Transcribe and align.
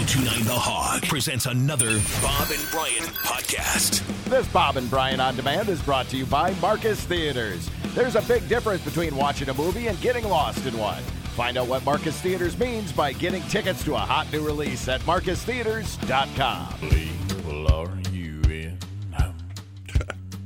1029 0.00 0.46
The 0.46 0.58
Hog 0.58 1.02
presents 1.02 1.44
another 1.44 2.00
Bob 2.22 2.48
and 2.50 2.70
Brian 2.70 3.04
podcast. 3.20 4.02
This 4.30 4.48
Bob 4.48 4.78
and 4.78 4.88
Brian 4.88 5.20
on 5.20 5.36
Demand 5.36 5.68
is 5.68 5.82
brought 5.82 6.08
to 6.08 6.16
you 6.16 6.24
by 6.24 6.54
Marcus 6.54 7.04
Theatres. 7.04 7.68
There's 7.88 8.16
a 8.16 8.22
big 8.22 8.48
difference 8.48 8.82
between 8.82 9.14
watching 9.14 9.50
a 9.50 9.54
movie 9.54 9.88
and 9.88 10.00
getting 10.00 10.26
lost 10.26 10.64
in 10.64 10.78
one. 10.78 11.02
Find 11.36 11.58
out 11.58 11.68
what 11.68 11.84
Marcus 11.84 12.18
Theatres 12.18 12.58
means 12.58 12.92
by 12.92 13.12
getting 13.12 13.42
tickets 13.42 13.84
to 13.84 13.94
a 13.94 13.98
hot 13.98 14.32
new 14.32 14.42
release 14.42 14.88
at 14.88 15.02
marcustheatres.com. 15.02 16.78
People, 16.78 17.68
are 17.70 17.98
you 18.10 18.40
in? 18.44 18.78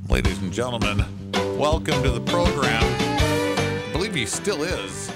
Ladies 0.09 0.41
and 0.41 0.51
gentlemen, 0.51 1.05
welcome 1.57 2.03
to 2.03 2.11
the 2.11 2.19
program. 2.19 2.83
I 2.83 3.89
believe 3.93 4.15
he 4.15 4.25
still 4.25 4.63
is 4.63 5.07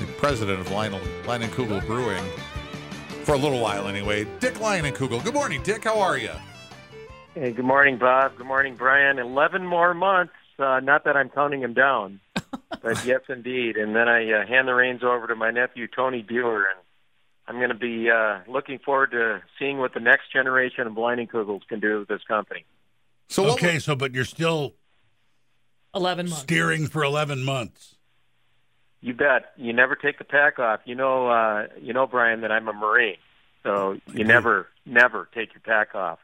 the 0.00 0.06
president 0.18 0.58
of 0.58 0.68
Lionel, 0.72 0.98
Leinenkugel 1.26 1.86
Brewing. 1.86 2.24
For 3.24 3.34
a 3.34 3.38
little 3.38 3.60
while, 3.60 3.86
anyway. 3.86 4.26
Dick 4.40 4.54
Leinenkugel. 4.54 5.22
Good 5.24 5.34
morning, 5.34 5.62
Dick. 5.62 5.84
How 5.84 6.00
are 6.00 6.18
you? 6.18 6.30
Hey, 7.34 7.52
good 7.52 7.64
morning, 7.64 7.96
Bob. 7.98 8.36
Good 8.36 8.46
morning, 8.46 8.74
Brian. 8.76 9.18
Eleven 9.18 9.64
more 9.66 9.94
months. 9.94 10.32
Uh, 10.58 10.80
not 10.80 11.04
that 11.04 11.16
I'm 11.16 11.28
counting 11.30 11.60
them 11.60 11.72
down, 11.72 12.20
but 12.82 13.04
yes, 13.06 13.20
indeed. 13.28 13.76
And 13.76 13.94
then 13.96 14.08
I 14.08 14.30
uh, 14.32 14.46
hand 14.46 14.68
the 14.68 14.74
reins 14.74 15.02
over 15.02 15.26
to 15.28 15.34
my 15.36 15.50
nephew 15.50 15.86
Tony 15.88 16.22
Bueller, 16.22 16.64
and 16.70 16.78
I'm 17.48 17.56
going 17.56 17.70
to 17.70 17.74
be 17.74 18.10
uh, 18.10 18.40
looking 18.46 18.78
forward 18.80 19.12
to 19.12 19.40
seeing 19.58 19.78
what 19.78 19.94
the 19.94 20.00
next 20.00 20.32
generation 20.32 20.86
of 20.86 20.92
Leinenkugels 20.94 21.66
can 21.68 21.80
do 21.80 22.00
with 22.00 22.08
this 22.08 22.22
company. 22.28 22.64
So, 23.28 23.50
Okay, 23.52 23.78
so 23.78 23.94
but 23.96 24.12
you're 24.12 24.24
still 24.26 24.74
11 25.94 26.26
months. 26.28 26.42
steering 26.42 26.86
for 26.86 27.02
11 27.02 27.42
months. 27.44 27.96
You 29.02 29.12
bet. 29.14 29.52
You 29.56 29.72
never 29.72 29.96
take 29.96 30.18
the 30.18 30.24
pack 30.24 30.58
off. 30.58 30.80
You 30.84 30.94
know, 30.94 31.28
uh, 31.28 31.66
you 31.80 31.92
know, 31.92 32.06
Brian, 32.06 32.40
that 32.42 32.52
I'm 32.52 32.68
a 32.68 32.72
Marine, 32.72 33.16
so 33.62 33.98
you 34.14 34.24
never, 34.24 34.68
never 34.86 35.28
take 35.34 35.52
your 35.52 35.60
pack 35.60 35.94
off. 35.94 36.20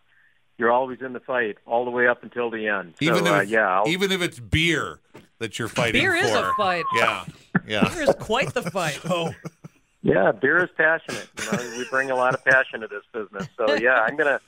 You're 0.56 0.70
always 0.72 1.00
in 1.02 1.12
the 1.12 1.20
fight 1.20 1.58
all 1.66 1.84
the 1.84 1.90
way 1.90 2.06
up 2.08 2.22
until 2.22 2.50
the 2.50 2.68
end. 2.68 2.94
So, 3.00 3.04
even 3.04 3.26
if 3.26 3.32
uh, 3.32 3.40
yeah, 3.40 3.68
I'll, 3.80 3.88
even 3.88 4.10
if 4.12 4.22
it's 4.22 4.38
beer 4.40 5.00
that 5.38 5.58
you're 5.58 5.68
fighting 5.68 6.00
Beer 6.00 6.12
for. 6.12 6.24
is 6.24 6.30
a 6.32 6.52
fight. 6.56 6.84
Yeah. 6.96 7.24
Yeah. 7.66 7.88
Beer 7.92 8.02
is 8.02 8.14
quite 8.18 8.54
the 8.54 8.62
fight. 8.62 9.00
Oh, 9.10 9.34
Yeah, 10.02 10.32
beer 10.32 10.62
is 10.62 10.70
passionate. 10.76 11.28
You 11.38 11.52
know, 11.52 11.78
we 11.78 11.84
bring 11.90 12.10
a 12.10 12.14
lot 12.16 12.34
of 12.34 12.44
passion 12.44 12.80
to 12.80 12.86
this 12.86 13.02
business. 13.12 13.48
So 13.56 13.74
yeah, 13.74 14.00
I'm 14.00 14.16
gonna 14.16 14.40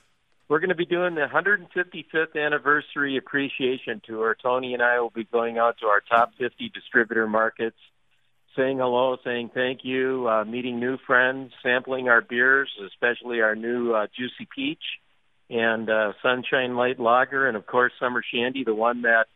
we're 0.49 0.61
gonna 0.61 0.75
be 0.75 0.87
doing 0.87 1.15
the 1.17 1.27
155th 1.27 2.37
anniversary 2.37 3.17
appreciation 3.17 4.01
tour. 4.05 4.37
Tony 4.41 4.75
and 4.75 4.83
I 4.83 5.01
will 5.01 5.11
be 5.11 5.25
going 5.25 5.59
out 5.59 5.79
to 5.79 5.87
our 5.87 6.01
top 6.01 6.33
50 6.39 6.71
distributor 6.71 7.27
markets, 7.29 7.77
saying 8.57 8.79
hello, 8.79 9.17
saying 9.25 9.51
thank 9.55 9.81
you, 9.85 10.29
uh, 10.29 10.45
meeting 10.45 10.81
new 10.81 10.97
friends, 11.07 11.53
sampling 11.63 12.09
our 12.09 12.21
beers, 12.21 12.71
especially 12.87 13.41
our 13.41 13.55
new 13.55 13.93
uh, 13.93 14.07
Juicy 14.17 14.49
Peach 14.55 14.83
and 15.49 15.91
uh, 15.91 16.13
Sunshine 16.23 16.77
Light 16.77 17.01
Lager, 17.01 17.49
and 17.49 17.57
of 17.57 17.67
course 17.67 17.93
Summer 17.99 18.23
Shandy, 18.33 18.65
the 18.65 18.75
one 18.75 19.03
that 19.03 19.27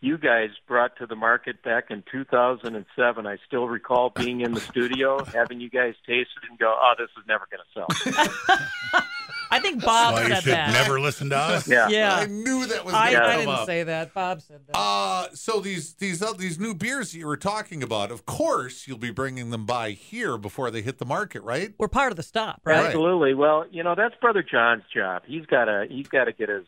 you 0.00 0.18
guys 0.18 0.50
brought 0.66 0.96
to 0.98 1.06
the 1.06 1.16
market 1.16 1.62
back 1.62 1.84
in 1.90 2.02
2007. 2.10 3.26
I 3.26 3.38
still 3.46 3.68
recall 3.68 4.10
being 4.10 4.42
in 4.42 4.52
the 4.52 4.60
studio, 4.60 5.24
having 5.24 5.60
you 5.60 5.70
guys 5.70 5.94
taste 6.06 6.30
it 6.42 6.50
and 6.50 6.58
go, 6.58 6.76
"Oh, 6.78 6.94
this 6.98 7.08
is 7.16 7.24
never 7.26 7.46
going 7.50 7.62
to 7.62 7.72
sell." 7.72 9.02
I 9.54 9.60
think 9.60 9.84
Bob 9.84 10.14
well, 10.14 10.22
you 10.24 10.34
said 10.34 10.42
should 10.42 10.52
that. 10.52 10.72
never 10.72 10.98
listen 10.98 11.30
to 11.30 11.36
us. 11.36 11.68
Yeah, 11.68 12.14
I 12.14 12.26
knew 12.26 12.66
that 12.66 12.84
was 12.84 12.92
I, 12.92 13.12
going 13.12 13.22
to 13.22 13.28
I 13.28 13.30
come 13.30 13.38
didn't 13.40 13.54
up. 13.54 13.66
say 13.66 13.82
that. 13.84 14.14
Bob 14.14 14.42
said 14.42 14.60
that. 14.66 14.76
Uh, 14.76 15.28
so 15.34 15.60
these 15.60 15.94
these 15.94 16.22
uh, 16.22 16.32
these 16.32 16.58
new 16.58 16.74
beers 16.74 17.12
that 17.12 17.18
you 17.18 17.26
were 17.26 17.36
talking 17.36 17.82
about, 17.82 18.10
of 18.10 18.26
course, 18.26 18.88
you'll 18.88 18.98
be 18.98 19.10
bringing 19.12 19.50
them 19.50 19.64
by 19.64 19.92
here 19.92 20.36
before 20.36 20.70
they 20.70 20.82
hit 20.82 20.98
the 20.98 21.06
market, 21.06 21.42
right? 21.42 21.72
We're 21.78 21.88
part 21.88 22.10
of 22.10 22.16
the 22.16 22.22
stop, 22.22 22.62
right? 22.64 22.86
absolutely. 22.86 23.34
Well, 23.34 23.64
you 23.70 23.82
know 23.82 23.94
that's 23.94 24.14
Brother 24.20 24.42
John's 24.42 24.82
job. 24.92 25.22
He's 25.26 25.46
got 25.46 25.66
to 25.66 25.86
he's 25.88 26.08
got 26.08 26.24
to 26.24 26.32
get 26.32 26.48
his 26.48 26.64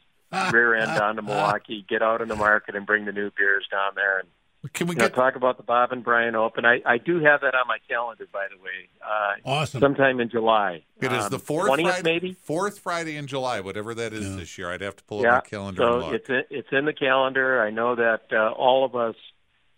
rear 0.53 0.75
end 0.75 0.95
down 0.99 1.17
to 1.17 1.23
Milwaukee, 1.23 1.85
get 1.89 2.03
out 2.03 2.21
in 2.21 2.29
the 2.29 2.37
market, 2.37 2.77
and 2.77 2.87
bring 2.87 3.05
the 3.05 3.13
new 3.13 3.31
beers 3.37 3.67
down 3.71 3.93
there, 3.97 4.21
and 4.21 4.29
Can 4.73 4.87
we 4.87 4.95
you 4.95 5.01
know, 5.01 5.09
talk 5.09 5.37
about 5.37 5.57
the 5.57 5.63
Bob 5.63 5.93
and 5.93 6.03
Brian 6.05 6.35
Open. 6.35 6.65
I, 6.65 6.81
I 6.87 6.99
do 6.99 7.21
have 7.23 7.41
that 7.43 7.55
on 7.55 7.67
my 7.69 7.79
calendar, 7.89 8.27
by 8.33 8.47
the 8.51 8.57
way. 8.63 8.89
Uh, 9.05 9.35
Awesome. 9.45 9.81
sometime 9.81 10.21
in 10.21 10.29
July. 10.31 10.83
It 11.01 11.13
is 11.13 11.25
Um, 11.25 11.31
the 11.31 11.39
fourth 11.39 11.71
20th, 11.71 11.83
Friday, 11.83 12.03
maybe. 12.05 12.33
fourth 12.33 12.79
Friday 12.79 13.17
in 13.17 13.27
July, 13.27 13.61
whatever 13.61 13.95
that 13.95 14.13
is 14.13 14.29
Yeah. 14.31 14.37
this 14.37 14.57
year. 14.59 14.71
I'd 14.71 14.81
have 14.81 14.97
to 14.97 15.05
pull 15.05 15.19
up 15.21 15.25
Yeah, 15.25 15.31
my 15.33 15.41
calendar 15.41 15.83
and 15.83 16.03
so 16.03 16.07
look. 16.07 16.15
it's 16.15 16.29
in, 16.29 16.43
it's 16.51 16.69
in 16.73 16.85
the 16.85 16.93
calendar. 16.93 17.61
I 17.63 17.71
know 17.71 17.95
that 17.97 18.23
uh, 18.33 18.53
all 18.53 18.85
of 18.85 18.95
us 18.97 19.15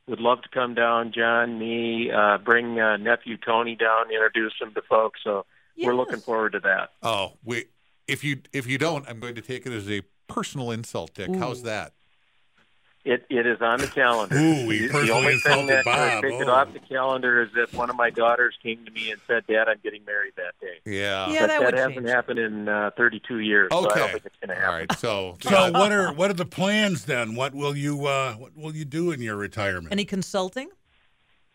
would 0.06 0.20
love 0.20 0.40
to 0.42 0.48
come 0.50 0.74
down. 0.74 1.12
John, 1.12 1.58
me, 1.58 2.10
uh, 2.10 2.38
bring 2.38 2.78
uh, 2.80 2.96
nephew 2.96 3.36
Tony 3.36 3.74
down, 3.76 4.10
introduce 4.10 4.54
him 4.60 4.72
to 4.74 4.82
folks. 4.82 5.20
So 5.24 5.44
we're 5.76 5.94
looking 5.94 6.20
forward 6.20 6.52
to 6.52 6.60
that. 6.60 6.90
oh, 7.02 7.34
we 7.44 7.64
If 8.06 8.24
you 8.24 8.40
if 8.52 8.66
you 8.66 8.78
don't, 8.78 9.06
I'm 9.08 9.20
going 9.20 9.34
to 9.34 9.42
take 9.42 9.66
it 9.66 9.72
as 9.72 9.88
a 9.90 10.02
personal 10.28 10.70
insult, 10.70 11.14
Dick. 11.14 11.34
How's 11.36 11.62
that? 11.64 11.92
It 13.10 13.24
it 13.30 13.46
is 13.46 13.62
on 13.62 13.78
the 13.80 13.86
calendar. 13.86 14.36
Ooh, 14.36 14.66
we 14.66 14.86
the, 14.86 14.92
the 14.92 15.10
only 15.12 15.38
thing 15.38 15.60
insulted 15.60 15.68
that 15.68 15.84
could 15.84 15.90
Bob. 15.92 16.22
take 16.24 16.40
it 16.42 16.48
Oh. 16.48 16.52
off 16.52 16.72
the 16.74 16.78
calendar 16.80 17.40
is 17.42 17.48
if 17.56 17.72
one 17.72 17.88
of 17.88 17.96
my 17.96 18.10
daughters 18.10 18.54
came 18.62 18.84
to 18.84 18.90
me 18.90 19.10
and 19.10 19.18
said, 19.26 19.46
"Dad, 19.46 19.66
I'm 19.66 19.78
getting 19.82 20.04
married 20.04 20.34
that 20.36 20.52
day." 20.60 20.78
Yeah. 20.84 21.30
Yeah, 21.30 21.40
but 21.40 21.46
that 21.46 21.60
that, 21.62 21.74
hasn't 21.74 21.94
change. 21.96 22.08
happened 22.08 22.38
in 22.38 22.68
uh, 22.68 22.90
32 22.98 23.38
years. 23.38 23.68
So 23.72 23.78
I 23.78 23.86
Okay. 23.86 23.98
don't 24.00 24.10
think 24.12 24.26
it's 24.26 24.36
going 24.44 24.48
to 24.54 24.62
happen. 24.62 24.86
right. 24.90 24.92
So, 24.98 25.38
So 25.42 25.70
what 25.72 25.90
are 25.90 26.12
what 26.12 26.30
are 26.30 26.34
the 26.34 26.44
plans 26.44 27.06
then? 27.06 27.34
What 27.34 27.54
will 27.54 27.74
you 27.74 28.04
uh, 28.06 28.34
what 28.34 28.54
will 28.54 28.76
you 28.76 28.84
do 28.84 29.10
in 29.10 29.22
your 29.22 29.36
retirement? 29.36 29.88
Any 29.90 30.04
consulting? 30.04 30.68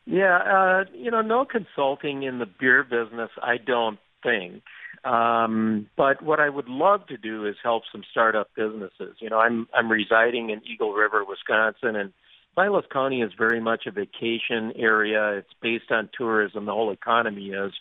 Yeah, 0.06 0.38
uh, 0.38 0.86
you 0.94 1.12
know, 1.12 1.22
no 1.22 1.46
consulting 1.46 2.24
in 2.24 2.40
the 2.40 2.46
beer 2.46 2.84
business, 2.84 3.30
I 3.42 3.58
don't 3.58 4.00
think. 4.24 4.64
Um, 5.04 5.90
but 5.98 6.22
what 6.22 6.40
I 6.40 6.50
would 6.50 6.70
love 6.70 7.08
to 7.08 7.18
do 7.18 7.46
is 7.46 7.56
help 7.62 7.84
some 7.92 8.04
startup 8.12 8.50
businesses. 8.56 9.18
You 9.20 9.30
know, 9.30 9.40
I'm 9.40 9.68
I'm 9.74 9.92
residing 9.92 10.50
in 10.50 10.62
Eagle 10.66 10.94
River, 10.94 11.24
Wisconsin, 11.26 11.96
and 11.96 12.14
Vilas 12.56 12.86
County 12.92 13.22
is 13.22 13.32
very 13.38 13.60
much 13.60 13.86
a 13.86 13.92
vacation 13.92 14.74
area. 14.78 15.38
It's 15.38 15.54
based 15.62 15.92
on 15.92 16.10
tourism. 16.18 16.66
The 16.66 16.72
whole 16.72 16.92
economy 16.92 17.50
is. 17.50 17.74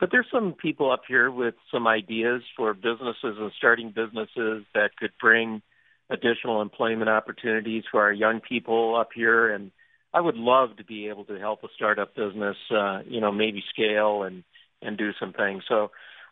But 0.00 0.10
there's 0.12 0.26
some 0.30 0.52
people 0.52 0.92
up 0.92 1.02
here 1.08 1.30
with 1.30 1.54
some 1.72 1.88
ideas 1.88 2.42
for 2.56 2.72
businesses 2.72 3.36
and 3.38 3.50
starting 3.56 3.90
businesses 3.90 4.64
that 4.74 4.90
could 4.96 5.10
bring 5.20 5.60
additional 6.10 6.62
employment 6.62 7.08
opportunities 7.08 7.84
for 7.90 8.02
our 8.02 8.12
young 8.12 8.40
people 8.40 8.96
up 8.96 9.08
here 9.14 9.52
and 9.52 9.72
I 10.12 10.20
would 10.20 10.36
love 10.36 10.76
to 10.76 10.84
be 10.84 11.08
able 11.08 11.24
to 11.24 11.38
help 11.38 11.62
a 11.64 11.68
startup 11.74 12.14
business, 12.14 12.56
uh, 12.70 13.00
you 13.06 13.20
know, 13.20 13.30
maybe 13.30 13.62
scale 13.70 14.22
and 14.22 14.44
and 14.80 14.96
do 14.96 15.10
some 15.18 15.32
things. 15.32 15.64
So, 15.68 15.90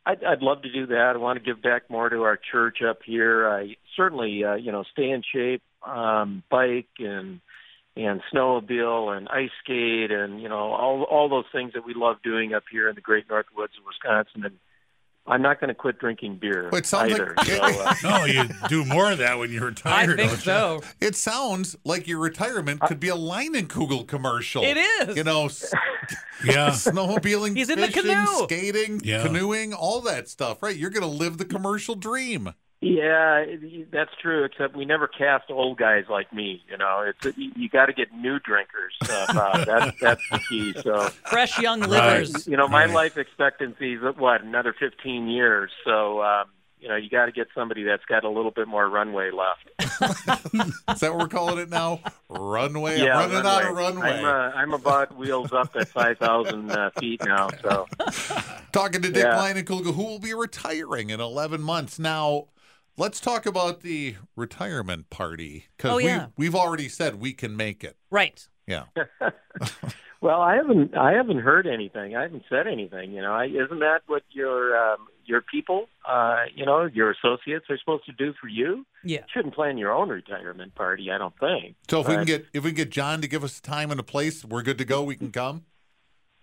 I'd, 0.09 0.23
I'd 0.25 0.41
love 0.41 0.63
to 0.63 0.73
do 0.73 0.87
that. 0.87 1.13
I 1.15 1.19
want 1.19 1.39
to 1.39 1.45
give 1.45 1.61
back 1.61 1.91
more 1.91 2.09
to 2.09 2.23
our 2.23 2.37
church 2.39 2.79
up 2.89 3.01
here. 3.05 3.49
I 3.51 3.75
certainly, 3.97 4.45
uh, 4.45 4.55
you 4.55 4.71
know, 4.71 4.85
stay 4.93 5.11
in 5.11 5.23
shape, 5.35 5.63
um, 5.87 6.43
bike 6.51 6.87
and 7.01 7.41
and 7.99 8.21
snowmobile 8.33 9.17
and 9.17 9.27
ice 9.29 9.49
skate 9.65 10.11
and 10.11 10.41
you 10.41 10.49
know 10.51 10.73
all 10.73 11.03
all 11.05 11.29
those 11.31 11.47
things 11.51 11.73
that 11.73 11.85
we 11.85 11.95
love 11.95 12.17
doing 12.23 12.53
up 12.55 12.63
here 12.71 12.89
in 12.89 12.95
the 12.95 13.01
great 13.01 13.29
north 13.29 13.47
woods 13.57 13.73
of 13.79 13.85
Wisconsin. 13.87 14.45
And 14.45 14.59
I'm 15.27 15.43
not 15.43 15.59
going 15.61 15.69
to 15.69 15.75
quit 15.75 15.99
drinking 15.99 16.37
beer 16.41 16.69
Well, 16.71 16.79
it 16.79 16.87
sounds 16.87 17.11
like- 17.13 17.21
either. 17.21 17.35
so, 17.45 17.63
uh, 17.65 17.95
no, 18.05 18.25
you 18.27 18.45
do 18.69 18.85
more 18.85 19.11
of 19.11 19.19
that 19.19 19.39
when 19.41 19.51
you 19.51 19.61
retire. 19.65 20.05
I 20.05 20.07
think 20.07 20.19
don't 20.19 20.31
you? 20.31 20.37
so. 20.37 20.81
it 21.01 21.17
sounds 21.17 21.75
like 21.85 22.07
your 22.07 22.21
retirement 22.21 22.81
could 22.83 23.01
be 23.01 23.09
a 23.09 23.17
Leinenkugel 23.17 24.07
commercial. 24.07 24.63
It 24.63 24.77
is. 24.77 25.17
You 25.17 25.25
know, 25.25 25.47
s- 25.47 25.73
Yeah. 26.45 26.71
snowmobiling, 26.71 27.57
He's 27.57 27.71
in 27.71 27.81
the 27.81 27.87
fishing, 27.87 28.03
canoe. 28.11 28.45
skating, 28.45 29.01
Yeah. 29.05 29.23
canoeing, 29.23 29.73
all 29.75 30.01
that 30.03 30.29
stuff, 30.29 30.63
right? 30.63 30.77
You're 30.77 30.91
going 30.91 31.03
to 31.03 31.09
live 31.09 31.39
the 31.39 31.45
commercial 31.45 31.95
dream. 31.95 32.53
Yeah, 32.83 33.47
that's 33.91 34.11
true. 34.21 34.45
Except 34.45 34.77
we 34.77 34.85
never 34.85 35.09
cast 35.09 35.51
old 35.51 35.79
guys 35.79 36.05
like 36.11 36.31
me. 36.33 36.63
You 36.71 36.77
know, 36.77 37.05
it's 37.09 37.37
you, 37.37 37.51
you 37.57 37.69
got 37.71 37.87
to 37.87 37.95
get 37.95 38.13
new 38.15 38.39
drinkers. 38.39 38.95
Uh, 39.09 39.65
that's 39.65 39.99
that's 39.99 40.23
the 40.31 40.39
key. 40.49 40.75
So 40.83 41.09
Fresh 41.31 41.59
young 41.59 41.81
Right. 41.81 42.19
livers. 42.21 42.47
you 42.47 42.57
know, 42.57 42.69
my 42.69 42.85
Right. 42.85 42.95
life 42.95 43.17
expectancy 43.17 43.95
is 43.95 44.03
what 44.19 44.43
another 44.43 44.75
15 44.79 45.27
years. 45.27 45.71
So 45.87 46.23
um, 46.23 46.45
you 46.87 46.93
know, 46.93 46.97
you 46.99 47.11
got 47.11 47.27
to 47.27 47.33
get 47.33 47.49
somebody 47.53 47.83
that's 47.83 48.05
got 48.05 48.23
a 48.23 48.29
little 48.29 48.53
bit 48.53 48.69
more 48.69 48.89
runway 48.89 49.33
left. 49.33 49.69
Is 50.93 51.01
that 51.01 51.11
what 51.13 51.19
we're 51.19 51.27
calling 51.27 51.59
it 51.59 51.69
now? 51.69 51.99
Runway. 52.29 53.01
yeah, 53.01 53.19
I'm 53.19 53.33
running 53.33 53.45
out 53.45 53.65
of 53.65 53.77
runway. 53.77 54.19
I'm, 54.21 54.25
uh, 54.25 54.29
I'm 54.55 54.73
about 54.73 55.17
wheels 55.17 55.53
up 55.53 55.75
at 55.75 55.89
5,000 55.89 56.71
uh, 56.71 56.91
feet 57.01 57.25
now. 57.25 57.49
So 57.61 57.89
Talking 58.73 59.03
to 59.03 59.11
Dick 59.11 59.25
Yeah. 59.25 59.35
Leinenkugel, 59.37 59.95
who 59.97 60.05
will 60.05 60.21
be 60.21 60.33
retiring 60.33 61.11
in 61.11 61.19
11 61.21 61.61
months. 61.61 61.99
Now, 61.99 62.47
let's 62.97 63.19
talk 63.19 63.47
about 63.47 63.81
the 63.81 64.15
retirement 64.37 65.11
party 65.11 65.67
because 65.77 65.91
Oh, 65.91 65.99
yeah. 65.99 66.27
we, 66.37 66.47
we've 66.47 66.55
already 66.55 66.89
said 66.89 67.21
we 67.21 67.33
can 67.33 67.57
make 67.57 67.83
it. 67.83 67.97
Right. 68.13 68.47
Yeah. 68.69 68.85
Well, 70.21 70.41
I 70.41 70.57
haven't 70.57 70.97
I 70.97 71.13
haven't 71.13 71.39
heard 71.39 71.67
anything. 71.67 72.17
I 72.17 72.23
haven't 72.23 72.45
said 72.49 72.67
anything. 72.67 73.13
You 73.13 73.21
know, 73.21 73.33
I, 73.33 73.47
isn't 73.47 73.81
that 73.81 74.01
what 74.07 74.23
your 74.31 74.77
um, 74.77 75.09
your 75.27 75.43
people, 75.43 75.89
uh, 76.09 76.45
you 76.55 76.65
know, 76.65 76.85
your 76.85 77.11
associates 77.11 77.67
are 77.69 77.79
supposed 77.79 78.07
to 78.07 78.13
do 78.13 78.33
for 78.41 78.49
you? 78.49 78.87
Yeah. 79.05 79.19
You 79.19 79.25
shouldn't 79.33 79.55
plan 79.55 79.77
your 79.79 79.93
own 79.93 80.09
retirement 80.09 80.75
party. 80.75 81.11
I 81.11 81.19
don't 81.19 81.39
think. 81.39 81.77
So 81.89 82.01
if 82.01 82.09
we 82.09 82.15
can 82.15 82.25
get 82.25 82.47
if 82.53 82.65
we 82.65 82.71
can 82.71 82.77
get 82.77 82.91
John 82.91 83.21
to 83.21 83.29
give 83.29 83.45
us 83.45 83.61
time 83.61 83.91
and 83.91 84.01
a 84.01 84.05
place, 84.05 84.45
we're 84.45 84.63
good 84.63 84.79
to 84.79 84.85
go. 84.85 85.03
We 85.03 85.17
can 85.17 85.31
come. 85.31 85.65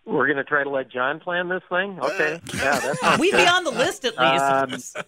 We're 0.05 0.25
going 0.25 0.37
to 0.37 0.43
try 0.43 0.63
to 0.63 0.69
let 0.69 0.89
John 0.89 1.19
plan 1.19 1.47
this 1.47 1.63
thing. 1.69 1.97
Okay, 2.03 2.39
yeah, 2.55 2.79
that's 2.79 3.19
We'd 3.19 3.31
be 3.31 3.47
on 3.47 3.63
the 3.63 3.71
list 3.71 4.03
at 4.05 4.17
least. 4.19 4.97
Um, 4.97 5.05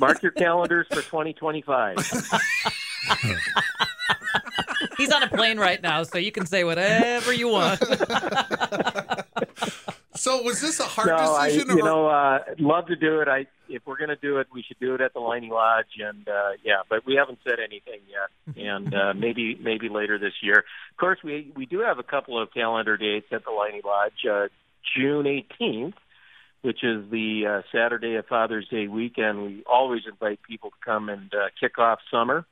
mark 0.00 0.20
your 0.22 0.32
calendars 0.32 0.86
for 0.90 0.96
2025. 0.96 1.96
He's 4.96 5.12
on 5.12 5.22
a 5.22 5.28
plane 5.28 5.58
right 5.58 5.82
now, 5.82 6.02
so 6.02 6.18
you 6.18 6.32
can 6.32 6.46
say 6.46 6.64
whatever 6.64 7.32
you 7.32 7.48
want. 7.48 7.82
So 10.16 10.42
was 10.42 10.60
this 10.60 10.80
a 10.80 10.84
hard 10.84 11.08
decision? 11.08 11.26
no, 11.26 11.34
I, 11.34 11.48
decision? 11.48 11.76
you 11.76 11.82
or- 11.82 11.86
know, 11.86 12.06
uh, 12.06 12.38
love 12.58 12.86
to 12.86 12.96
do 12.96 13.20
it. 13.20 13.28
I 13.28 13.46
if 13.68 13.82
we're 13.84 13.96
going 13.96 14.10
to 14.10 14.16
do 14.16 14.38
it, 14.38 14.46
we 14.52 14.62
should 14.62 14.78
do 14.78 14.94
it 14.94 15.00
at 15.00 15.12
the 15.12 15.20
Leinie 15.20 15.50
Lodge, 15.50 15.98
and 15.98 16.26
uh, 16.28 16.50
yeah, 16.64 16.82
but 16.88 17.04
we 17.04 17.16
haven't 17.16 17.38
said 17.44 17.58
anything 17.58 18.00
yet, 18.08 18.56
and 18.56 18.94
uh, 18.94 19.12
maybe 19.16 19.58
maybe 19.62 19.88
later 19.88 20.18
this 20.18 20.34
year. 20.42 20.58
Of 20.90 20.96
course, 20.98 21.18
we 21.22 21.52
we 21.54 21.66
do 21.66 21.80
have 21.80 21.98
a 21.98 22.02
couple 22.02 22.40
of 22.40 22.52
calendar 22.52 22.96
dates 22.96 23.26
at 23.32 23.44
the 23.44 23.50
Leinie 23.50 23.82
Lodge. 23.84 24.24
Uh, 24.28 24.48
June 24.96 25.24
18th, 25.24 25.94
which 26.62 26.84
is 26.84 27.10
the 27.10 27.46
uh, 27.46 27.62
Saturday 27.72 28.14
of 28.14 28.26
Father's 28.26 28.68
Day 28.68 28.86
weekend. 28.86 29.42
We 29.42 29.64
always 29.70 30.02
invite 30.08 30.40
people 30.42 30.70
to 30.70 30.76
come 30.84 31.08
and 31.08 31.32
uh, 31.34 31.48
kick 31.60 31.78
off 31.78 31.98
summer 32.10 32.46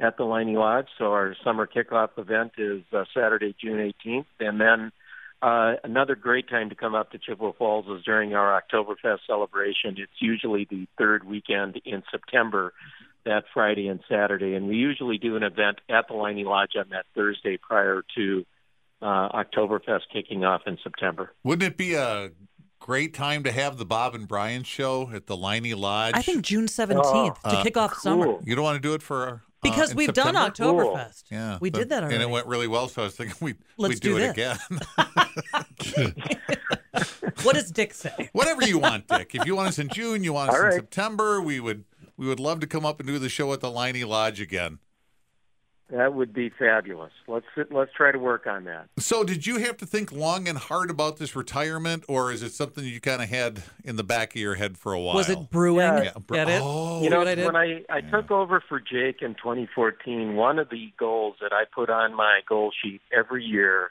at 0.00 0.16
the 0.16 0.24
Leinie 0.24 0.56
Lodge. 0.56 0.88
So 0.98 1.06
our 1.12 1.34
summer 1.44 1.66
kickoff 1.66 2.10
event 2.18 2.52
is 2.58 2.82
uh, 2.92 3.04
Saturday, 3.14 3.54
June 3.60 3.92
18th, 4.06 4.26
and 4.40 4.60
then. 4.60 4.92
Uh, 5.40 5.74
another 5.84 6.16
great 6.16 6.48
time 6.48 6.68
to 6.68 6.74
come 6.74 6.96
up 6.96 7.12
to 7.12 7.16
Chippewa 7.18 7.52
Falls 7.52 7.86
is 7.96 8.04
during 8.04 8.34
our 8.34 8.60
Oktoberfest 8.60 9.20
celebration. 9.24 9.94
It's 9.96 10.10
usually 10.18 10.66
the 10.68 10.88
third 10.98 11.22
weekend 11.22 11.80
in 11.84 12.02
September, 12.10 12.72
that 13.24 13.44
Friday 13.54 13.86
and 13.86 14.00
Saturday, 14.08 14.54
and 14.56 14.66
we 14.66 14.74
usually 14.74 15.16
do 15.16 15.36
an 15.36 15.44
event 15.44 15.78
at 15.88 16.08
the 16.08 16.14
Leinie 16.14 16.42
Lodge 16.42 16.72
on 16.76 16.86
that 16.90 17.04
Thursday 17.14 17.56
prior 17.56 18.02
to 18.16 18.44
uh, 19.00 19.28
Oktoberfest 19.28 20.08
kicking 20.12 20.44
off 20.44 20.62
in 20.66 20.76
September. 20.82 21.32
Wouldn't 21.44 21.72
it 21.72 21.76
be 21.76 21.94
a 21.94 22.32
great 22.80 23.14
time 23.14 23.44
to 23.44 23.52
have 23.52 23.78
the 23.78 23.86
Bob 23.86 24.16
and 24.16 24.26
Brian 24.26 24.64
show 24.64 25.08
at 25.14 25.28
the 25.28 25.36
Liney 25.36 25.76
Lodge? 25.76 26.14
I 26.16 26.22
think 26.22 26.42
June 26.44 26.66
17th 26.66 27.40
to 27.42 27.48
Uh, 27.48 27.62
kick 27.62 27.76
off 27.76 27.94
summer. 27.98 28.38
You 28.44 28.56
don't 28.56 28.64
want 28.64 28.74
to 28.74 28.80
do 28.88 28.94
it 28.94 29.02
for 29.02 29.28
uh, 29.28 29.38
Uh, 29.64 29.70
because 29.70 29.90
in 29.90 29.96
we've 29.96 30.12
done 30.12 30.34
September? 30.34 30.84
Oktoberfest. 30.84 31.24
Yeah, 31.30 31.58
We 31.60 31.70
but- 31.70 31.78
did 31.80 31.88
that 31.88 32.02
already. 32.02 32.14
and 32.16 32.22
it 32.22 32.30
went 32.30 32.46
really 32.46 32.68
well. 32.68 32.88
So 32.88 33.02
I 33.02 33.04
was 33.06 33.16
thinking 33.16 33.36
we 33.40 33.54
Let's 33.76 33.94
we 33.94 34.00
do, 34.00 34.18
do 34.18 34.24
it 34.24 34.30
again. 34.30 34.58
What 37.44 37.54
does 37.54 37.70
Dick 37.70 37.94
say? 37.94 38.30
Whatever 38.32 38.66
you 38.66 38.78
want, 38.78 39.06
Dick. 39.06 39.30
If 39.34 39.46
you 39.46 39.54
want 39.54 39.68
us 39.68 39.78
in 39.78 39.88
June, 39.88 40.24
you 40.24 40.32
want 40.32 40.50
us 40.50 40.56
All 40.56 40.60
in 40.62 40.66
right. 40.66 40.74
September. 40.74 41.40
We 41.40 41.60
would 41.60 41.84
we 42.16 42.26
would 42.26 42.40
love 42.40 42.58
to 42.60 42.66
come 42.66 42.84
up 42.84 42.98
and 42.98 43.06
do 43.06 43.18
the 43.18 43.28
show 43.28 43.52
at 43.52 43.60
the 43.60 43.70
Leinie 43.70 44.02
Lodge 44.04 44.40
again. 44.40 44.80
That 45.90 46.12
would 46.12 46.34
be 46.34 46.50
fabulous. 46.50 47.12
Let's 47.26 47.46
let's 47.70 47.90
try 47.94 48.12
to 48.12 48.18
work 48.18 48.46
on 48.46 48.64
that. 48.64 48.88
So, 48.98 49.24
did 49.24 49.46
you 49.46 49.58
have 49.58 49.78
to 49.78 49.86
think 49.86 50.12
long 50.12 50.46
and 50.46 50.58
hard 50.58 50.90
about 50.90 51.16
this 51.16 51.34
retirement, 51.34 52.04
or 52.08 52.30
is 52.30 52.42
it 52.42 52.52
something 52.52 52.84
you 52.84 53.00
kind 53.00 53.22
of 53.22 53.30
had 53.30 53.62
in 53.84 53.96
the 53.96 54.04
back 54.04 54.34
of 54.34 54.40
your 54.40 54.56
head 54.56 54.76
for 54.76 54.92
a 54.92 55.00
while? 55.00 55.14
Was 55.14 55.30
it 55.30 55.50
brewing? 55.50 55.86
Yeah. 55.86 56.02
Yeah, 56.02 56.12
br- 56.26 56.36
it? 56.36 56.60
Oh, 56.62 57.02
You 57.02 57.08
know, 57.08 57.18
what 57.18 57.28
I 57.28 57.34
did? 57.34 57.46
when 57.46 57.56
I, 57.56 57.84
I 57.88 58.02
took 58.02 58.30
over 58.30 58.62
for 58.68 58.80
Jake 58.80 59.22
in 59.22 59.34
2014, 59.34 60.36
one 60.36 60.58
of 60.58 60.68
the 60.68 60.92
goals 60.98 61.36
that 61.40 61.52
I 61.54 61.64
put 61.64 61.88
on 61.88 62.14
my 62.14 62.40
goal 62.46 62.70
sheet 62.82 63.00
every 63.16 63.44
year 63.44 63.90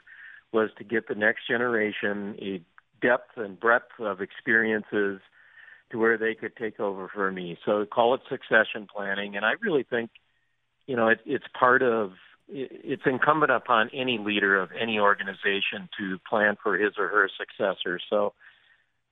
was 0.52 0.70
to 0.78 0.84
get 0.84 1.08
the 1.08 1.14
next 1.16 1.48
generation 1.48 2.36
a 2.40 2.60
depth 3.04 3.36
and 3.36 3.58
breadth 3.58 3.98
of 3.98 4.20
experiences 4.20 5.20
to 5.90 5.98
where 5.98 6.16
they 6.18 6.34
could 6.34 6.54
take 6.56 6.78
over 6.80 7.08
for 7.12 7.30
me. 7.32 7.58
So 7.64 7.84
call 7.86 8.14
it 8.14 8.20
succession 8.28 8.86
planning. 8.94 9.36
And 9.36 9.44
I 9.44 9.52
really 9.60 9.82
think, 9.82 10.10
you 10.88 10.96
know, 10.96 11.08
it, 11.08 11.20
it's 11.24 11.44
part 11.56 11.82
of, 11.82 12.14
it's 12.48 13.02
incumbent 13.06 13.52
upon 13.52 13.90
any 13.94 14.18
leader 14.18 14.60
of 14.60 14.70
any 14.72 14.98
organization 14.98 15.88
to 15.98 16.18
plan 16.28 16.56
for 16.60 16.76
his 16.76 16.94
or 16.98 17.08
her 17.08 17.28
successor. 17.38 18.00
So, 18.10 18.32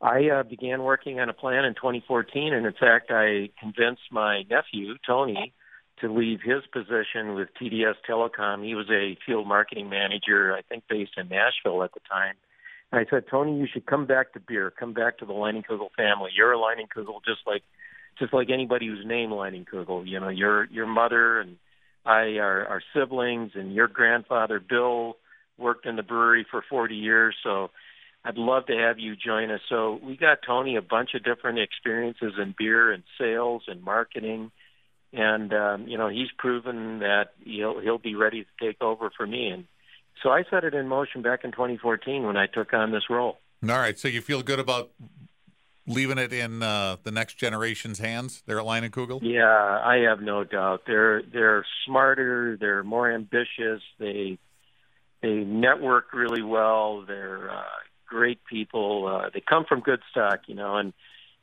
I 0.01 0.29
uh, 0.29 0.43
began 0.43 0.83
working 0.83 1.21
on 1.21 1.31
a 1.31 1.33
plan 1.33 1.65
in 1.65 1.75
2014, 1.75 2.53
and 2.53 2.67
in 2.67 2.73
fact, 2.73 3.11
I 3.11 3.49
convinced 3.59 4.03
my 4.11 4.43
nephew 4.43 4.95
Tony 5.07 5.55
to 6.01 6.13
leave 6.13 6.41
his 6.45 6.63
position 6.73 7.35
with 7.35 7.49
TDS 7.61 7.95
Telecom. 8.09 8.65
He 8.65 8.75
was 8.75 8.91
a 8.91 9.17
field 9.25 9.49
marketing 9.49 9.89
manager, 9.89 10.55
I 10.55 10.63
think, 10.63 10.85
based 10.89 11.13
in 11.17 11.29
Nashville 11.29 11.83
at 11.83 11.95
the 11.95 12.01
time. 12.11 12.35
And 12.93 13.01
I 13.01 13.11
said, 13.11 13.25
Tony, 13.31 13.59
you 13.59 13.67
should 13.73 13.87
come 13.87 14.07
back 14.07 14.35
to 14.35 14.41
beer. 14.41 14.71
Come 14.71 14.93
back 14.93 15.19
to 15.19 15.25
the 15.27 15.33
Leinenkugel 15.33 15.89
family. 15.97 16.31
You're 16.37 16.53
a 16.53 16.59
Leinenkugel, 16.59 17.25
just 17.25 17.41
like 17.47 17.63
just 18.19 18.33
like 18.33 18.49
anybody 18.51 18.87
who's 18.87 19.05
named 19.05 19.33
Leinenkugel. 19.33 20.07
You 20.07 20.21
know, 20.21 20.29
your 20.29 20.65
your 20.67 20.87
mother 20.87 21.41
and 21.41 21.57
I 22.07 22.39
are, 22.39 22.67
are 22.67 22.83
siblings, 22.95 23.53
and 23.55 23.75
your 23.75 23.89
grandfather 23.89 24.61
Bill 24.61 25.17
worked 25.59 25.87
in 25.87 25.97
the 25.97 26.03
brewery 26.03 26.47
for 26.51 26.63
40 26.69 26.95
years. 26.95 27.35
So 27.43 27.71
I'd 28.25 28.37
love 28.37 28.67
to 28.67 28.77
have 28.77 28.99
you 28.99 29.17
join 29.17 29.51
us. 29.51 29.61
So 29.69 29.99
we 30.03 30.17
got 30.17 30.39
Tony 30.47 30.77
a 30.77 30.83
bunch 30.83 31.11
of 31.15 31.25
different 31.25 31.59
experiences 31.59 32.35
in 32.41 32.55
beer 32.59 32.93
and 32.93 33.03
sales 33.19 33.63
and 33.69 33.83
marketing, 33.83 34.51
and 35.13 35.53
um, 35.53 35.87
you 35.87 35.97
know 35.97 36.09
he's 36.09 36.31
proven 36.37 37.01
that 37.01 37.35
he'll 37.45 37.81
he'll 37.81 37.99
be 37.99 38.15
ready 38.15 38.45
to 38.45 38.67
take 38.67 38.83
over 38.83 39.11
for 39.17 39.27
me. 39.27 39.49
And 39.49 39.65
so 40.23 40.31
I 40.31 40.45
set 40.51 40.65
it 40.65 40.75
in 40.75 40.89
motion 40.89 41.23
back 41.23 41.45
in 41.45 41.53
2014 41.53 42.25
when 42.25 42.37
I 42.37 42.47
took 42.47 42.73
on 42.73 42.91
this 42.91 43.05
role. 43.09 43.39
All 43.63 43.79
right. 43.79 43.99
So 43.99 44.09
you 44.09 44.21
feel 44.21 44.43
good 44.43 44.59
about 44.59 44.91
leaving 45.87 46.19
it 46.19 46.33
in 46.33 46.63
uh, 46.63 46.97
the 47.03 47.11
next 47.11 47.35
generation's 47.35 47.99
hands 47.99 48.43
there 48.47 48.59
at 48.59 48.67
Leinenkugel? 48.67 49.21
Yeah, 49.23 49.47
I 49.47 50.05
have 50.09 50.21
no 50.21 50.45
doubt. 50.45 50.83
They're 50.87 51.23
they're 51.23 51.65
smarter. 51.87 52.57
They're 52.59 52.83
more 52.83 53.11
ambitious. 53.11 53.83
They 53.99 54.39
they 55.23 55.35
network 55.35 56.13
really 56.13 56.43
well. 56.43 57.05
They're 57.07 57.51
uh, 57.51 57.63
great 58.07 58.45
people. 58.45 59.07
Uh, 59.07 59.31
they 59.33 59.43
come 59.47 59.65
from 59.69 59.81
good 59.81 60.01
stock, 60.11 60.41
you 60.47 60.55
know, 60.55 60.77
and 60.77 60.93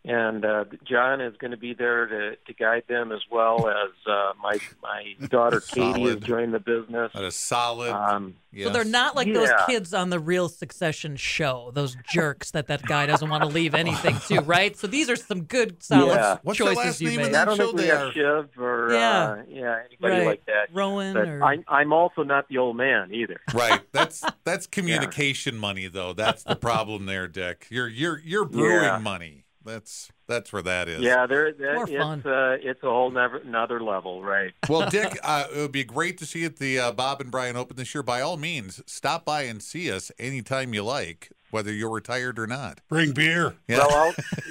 and 0.05 0.43
uh, 0.43 0.65
John 0.83 1.21
is 1.21 1.35
going 1.37 1.51
to 1.51 1.57
be 1.57 1.73
there 1.73 2.05
to 2.07 2.35
to 2.35 2.53
guide 2.53 2.83
them 2.89 3.11
as 3.11 3.21
well 3.31 3.69
as 3.69 3.91
uh, 4.05 4.33
my 4.41 4.57
my 4.81 5.15
daughter 5.27 5.59
Katie 5.61 5.81
has 5.81 5.95
Solid. 5.95 6.23
joined 6.25 6.53
the 6.53 6.59
business. 6.59 7.11
That 7.13 7.23
is 7.23 7.35
solid. 7.35 7.91
Um, 7.91 8.35
yes. 8.51 8.67
So 8.67 8.73
they're 8.73 8.83
not 8.83 9.15
like 9.15 9.33
those 9.33 9.49
kids 9.67 9.93
on 9.93 10.09
the 10.09 10.19
real 10.19 10.49
Succession 10.49 11.15
show, 11.15 11.71
those 11.73 11.95
jerks 12.09 12.51
that 12.51 12.67
that 12.67 12.81
guy 12.83 13.05
doesn't 13.05 13.29
want 13.29 13.43
to 13.43 13.49
leave 13.49 13.73
anything 13.73 14.17
to, 14.27 14.41
right? 14.45 14.75
So 14.75 14.87
these 14.87 15.09
are 15.09 15.15
some 15.15 15.43
good, 15.43 15.81
solid 15.81 16.07
Yeah. 16.15 16.37
What's 16.43 16.59
the 16.59 16.65
choices 16.65 16.77
last 16.85 17.01
you 17.01 17.09
name 17.09 17.19
of 17.19 17.25
made. 17.27 17.33
that 17.35 17.41
I 17.41 17.45
don't 17.45 17.57
show 17.57 17.65
think 17.67 17.77
we 17.77 17.85
have 17.87 18.13
Shiv 18.13 18.49
or 18.57 18.93
Yeah. 18.93 19.21
uh, 19.29 19.35
yeah 19.47 19.79
anybody 19.85 20.13
Right. 20.19 20.25
like 20.27 20.45
that. 20.47 20.67
Roman 20.73 21.13
But 21.13 21.27
or 21.29 21.43
I'm 21.43 21.63
I'm 21.67 21.93
also 21.93 22.23
not 22.23 22.49
the 22.49 22.57
old 22.57 22.75
man 22.75 23.13
either. 23.13 23.39
Right. 23.53 23.81
That's 23.93 24.23
that's 24.43 24.67
communication 24.77 25.55
money 25.57 25.87
though. 25.87 26.11
That's 26.13 26.43
the 26.43 26.55
problem 26.55 27.05
there, 27.05 27.27
Dick. 27.29 27.67
You're 27.69 27.87
you're 27.87 28.19
you're 28.19 28.45
brewing 28.45 28.83
Yeah. 28.83 28.97
money. 28.97 29.42
That's 29.65 30.11
that's 30.27 30.51
where 30.53 30.61
that 30.61 30.87
is. 30.87 31.01
Yeah, 31.01 31.25
there 31.25 31.51
that, 31.53 31.73
More 31.75 31.83
it's 31.89 31.97
fun. 31.97 32.21
uh, 32.25 32.57
it's 32.61 32.81
a 32.83 32.87
whole 32.89 33.11
never, 33.11 33.37
another 33.37 33.81
level, 33.81 34.23
right? 34.23 34.51
Well, 34.69 34.89
Dick, 34.89 35.17
uh, 35.23 35.45
it 35.53 35.57
would 35.59 35.71
be 35.71 35.83
great 35.83 36.17
to 36.19 36.25
see 36.25 36.39
you 36.39 36.47
at 36.47 36.57
the 36.57 36.79
uh, 36.79 36.91
Bob 36.91 37.21
and 37.21 37.29
Brian 37.31 37.55
Open 37.55 37.75
this 37.77 37.93
year. 37.93 38.03
By 38.03 38.21
all 38.21 38.37
means, 38.37 38.81
stop 38.85 39.25
by 39.25 39.43
and 39.43 39.61
see 39.61 39.91
us 39.91 40.11
anytime 40.19 40.73
you 40.73 40.83
like, 40.83 41.29
whether 41.51 41.71
you're 41.71 41.89
retired 41.91 42.39
or 42.39 42.47
not. 42.47 42.79
Bring 42.89 43.11
beer. 43.13 43.55
Yeah. 43.67 43.79
Well, 43.79 43.91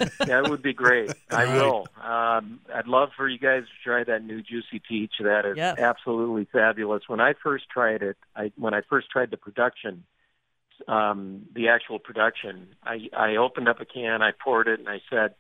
I'll, 0.00 0.26
that 0.26 0.48
would 0.48 0.62
be 0.62 0.72
great. 0.72 1.10
I 1.30 1.44
Right. 1.44 1.54
will. 1.54 1.86
Um, 2.02 2.60
I'd 2.72 2.86
love 2.86 3.10
for 3.16 3.28
you 3.28 3.38
guys 3.38 3.64
to 3.64 3.82
try 3.88 4.04
that 4.04 4.24
new 4.24 4.42
Juicy 4.42 4.80
Peach. 4.86 5.14
That 5.20 5.44
is 5.46 5.56
Yes. 5.56 5.78
absolutely 5.78 6.46
fabulous. 6.52 7.02
When 7.08 7.20
I 7.20 7.34
first 7.42 7.68
tried 7.70 8.02
it, 8.02 8.16
I 8.36 8.52
when 8.56 8.74
I 8.74 8.82
first 8.88 9.10
tried 9.10 9.30
the 9.30 9.36
production, 9.36 10.04
um, 10.88 11.42
the 11.54 11.68
actual 11.68 11.98
production, 11.98 12.74
I, 12.82 13.08
I 13.16 13.36
opened 13.36 13.68
up 13.68 13.80
a 13.80 13.84
can, 13.84 14.22
I 14.22 14.32
poured 14.32 14.68
it, 14.68 14.80
and 14.80 14.88
I 14.88 15.00
said, 15.10 15.34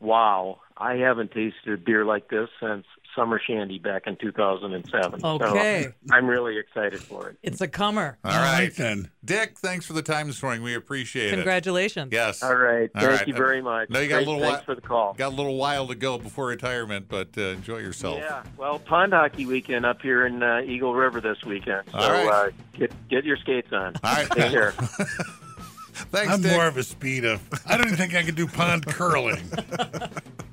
"Wow, 0.00 0.60
I 0.76 0.94
haven't 0.94 1.32
tasted 1.32 1.72
a 1.72 1.76
beer 1.76 2.04
like 2.04 2.28
this 2.28 2.48
since 2.60 2.86
Summer 3.16 3.40
Shandy 3.44 3.78
back 3.78 4.06
in 4.06 4.16
2007." 4.16 5.24
Okay. 5.24 5.82
So 5.84 6.14
I'm 6.14 6.26
really 6.26 6.58
excited 6.58 7.00
for 7.00 7.28
it. 7.30 7.36
It's 7.42 7.60
a 7.60 7.68
comer. 7.68 8.18
All 8.24 8.32
right. 8.32 8.74
then. 8.74 9.10
Dick, 9.24 9.58
thanks 9.58 9.86
for 9.86 9.92
the 9.92 10.02
time 10.02 10.26
this 10.26 10.42
morning. 10.42 10.62
We 10.62 10.74
appreciate 10.74 11.28
it. 11.28 11.34
Congratulations. 11.36 12.12
Yes. 12.12 12.42
All 12.42 12.54
right. 12.56 12.90
All 12.94 13.02
Thank 13.02 13.18
right. 13.20 13.28
you 13.28 13.34
very 13.34 13.62
much. 13.62 13.88
Now 13.90 14.00
you 14.00 14.08
got 14.08 14.22
a 14.22 14.26
little 14.26 14.40
Thanks 14.40 14.58
while- 14.58 14.64
for 14.64 14.74
the 14.74 14.80
call. 14.80 15.14
Got 15.14 15.32
a 15.32 15.36
little 15.36 15.56
while 15.56 15.86
to 15.86 15.94
go 15.94 16.18
before 16.18 16.46
retirement, 16.46 17.06
but 17.08 17.28
uh, 17.38 17.42
enjoy 17.50 17.78
yourself. 17.78 18.18
Yeah, 18.18 18.42
well, 18.56 18.78
pond 18.78 19.12
hockey 19.12 19.46
weekend 19.46 19.86
up 19.86 20.02
here 20.02 20.26
in 20.26 20.42
uh, 20.42 20.62
Eagle 20.64 20.94
River 20.94 21.20
this 21.20 21.42
weekend. 21.44 21.82
So 21.92 21.98
All 21.98 22.10
right. 22.10 22.48
uh, 22.48 22.50
get 22.78 22.92
get 23.08 23.24
your 23.24 23.36
skates 23.36 23.72
on. 23.72 23.94
All 24.02 24.12
right. 24.14 24.28
Take 24.30 24.50
care. 24.50 24.72
Thanks, 25.94 26.32
I'm 26.32 26.40
Dick. 26.42 26.52
more 26.52 26.66
of 26.66 26.76
a 26.76 26.82
speed 26.82 27.24
of. 27.24 27.40
I 27.66 27.76
don't 27.76 27.86
even 27.86 27.96
think 27.98 28.14
I 28.14 28.22
can 28.22 28.34
do 28.34 28.46
pond 28.48 28.86
curling. 28.86 29.40